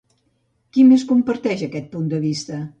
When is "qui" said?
0.77-0.85